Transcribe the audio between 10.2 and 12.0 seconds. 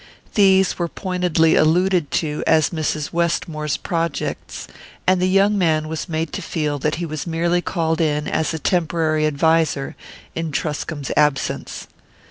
in Truscomb's absence.